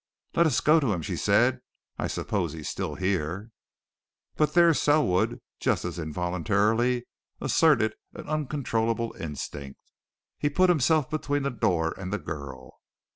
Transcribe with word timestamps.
"Let 0.33 0.47
us 0.47 0.61
go 0.61 0.79
to 0.79 0.93
him," 0.93 1.03
she 1.03 1.15
said. 1.15 1.59
"I 1.99 2.07
suppose 2.07 2.53
he's 2.53 2.67
still 2.67 2.95
here?" 2.95 3.51
But 4.35 4.55
there 4.55 4.73
Selwood, 4.73 5.39
just 5.59 5.85
as 5.85 5.99
involuntarily, 5.99 7.05
asserted 7.39 7.93
an 8.15 8.27
uncontrollable 8.27 9.13
instinct. 9.19 9.79
He 10.39 10.49
put 10.49 10.69
himself 10.71 11.11
between 11.11 11.43
the 11.43 11.51
door 11.51 11.93
and 11.99 12.11
the 12.11 12.17
girl. 12.17 12.79